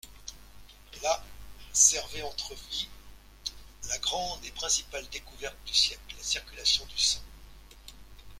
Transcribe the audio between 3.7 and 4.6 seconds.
la grande et